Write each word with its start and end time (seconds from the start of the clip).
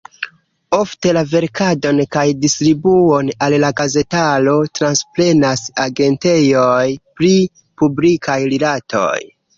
Ofte 0.75 1.11
la 1.17 1.21
verkadon 1.33 1.99
kaj 2.15 2.23
distribuon 2.45 3.29
al 3.49 3.57
la 3.65 3.71
gazetaro 3.81 4.55
transprenas 4.79 5.69
agentejoj 5.85 6.83
pri 7.21 7.33
publikaj 7.83 8.41
rilatoj. 8.57 9.17